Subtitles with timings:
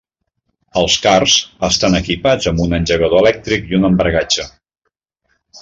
[0.81, 1.35] Els karts
[1.67, 4.51] estan equipats amb un engegador elèctric i un embragatge.